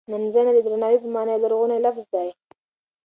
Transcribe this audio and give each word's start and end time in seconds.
نمځنه 0.11 0.51
د 0.53 0.59
درناوی 0.65 0.97
په 1.01 1.07
مانا 1.13 1.31
یو 1.33 1.43
لرغونی 1.43 1.79
لفظ 1.85 2.05
دی. 2.13 2.29